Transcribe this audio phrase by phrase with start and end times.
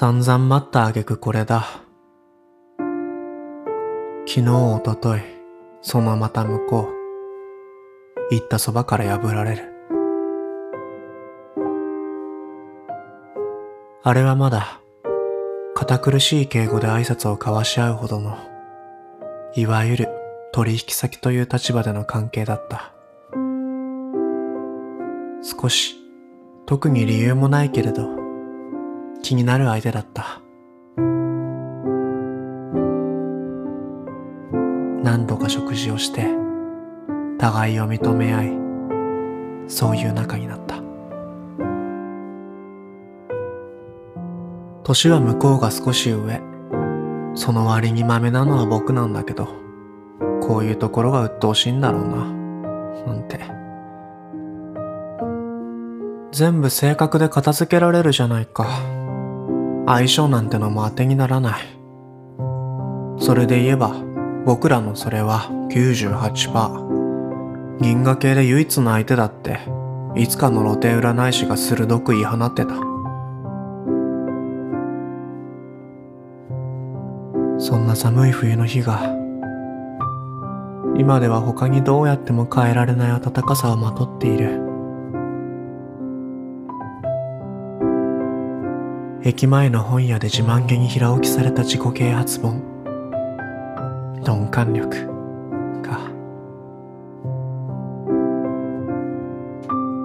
[0.00, 1.66] 散々待った挙句これだ。
[4.28, 5.20] 昨日、おととい、
[5.82, 6.88] そのまた向こ
[8.30, 8.32] う。
[8.32, 9.72] 行ったそばから破られる。
[14.04, 14.80] あれはまだ、
[15.74, 18.38] 堅苦しい敬語で挨拶を交わし合うほどの、
[19.56, 20.08] いわゆる
[20.52, 22.92] 取引先という立場での関係だった。
[25.42, 25.96] 少し、
[26.66, 28.17] 特に理由もないけれど、
[29.22, 30.40] 気になる相手だった。
[35.02, 36.28] 何度か食事をして、
[37.38, 40.76] 互いを認め合い、そういう仲になった。
[44.82, 46.40] 年は向こうが少し上。
[47.34, 49.48] その割に豆なのは僕なんだけど、
[50.42, 52.24] こういうところが鬱陶しいんだろうな、
[53.06, 53.38] なんて。
[56.32, 58.66] 全部性格で片付けられるじゃないか。
[59.88, 61.62] 相性なんてのも当てにならない。
[63.18, 63.94] それで言えば、
[64.44, 67.78] 僕らのそれは98%。
[67.80, 69.60] 銀河系で唯一の相手だって、
[70.14, 72.74] いつかの露呈占い師が鋭く言い放ってた。
[77.58, 79.00] そんな寒い冬の日が、
[80.98, 84.67] 今では他にどうやっても変えられない暖かさをまとっている。
[89.28, 92.62] 駅前の本屋で自慢げに平置きされた自己啓発本。
[94.24, 94.88] 鈍感力
[95.82, 95.98] か。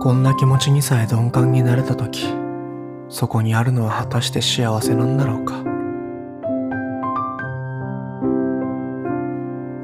[0.01, 2.27] こんな気持ちにさえ鈍感になれた時、
[3.07, 5.63] そこにあるのは果たして幸せなんだろうか。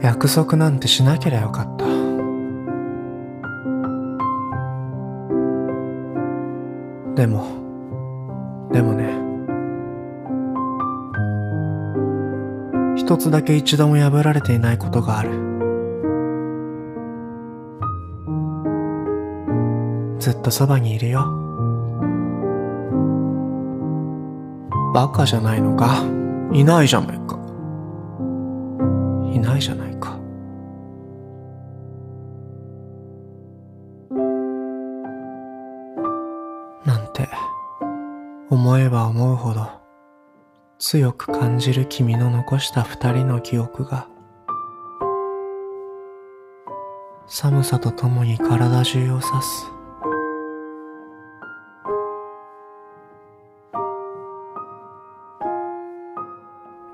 [0.02, 1.86] 約束なんてしなければよかった。
[7.16, 7.48] でも、
[8.74, 9.29] でもね。
[13.10, 15.32] 一つだけ一度も破られていないことがある。
[20.20, 21.22] ずっとそばにいるよ。
[24.94, 26.04] バカじゃないのか？
[26.54, 27.40] いないじゃないか。
[29.34, 30.16] いないじゃないか。
[36.86, 37.28] なんて、
[38.52, 39.68] 思えば思うほど、
[40.80, 44.08] 強く感じる君の残した二人の記憶が
[47.28, 49.72] 寒さとともに体中を刺す。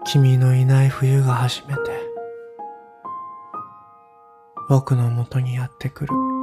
[0.05, 1.81] 君のいない冬が初めて
[4.67, 6.34] 僕のもとにやってくる。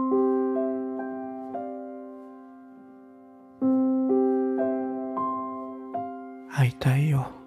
[6.54, 7.41] 会いたいよ。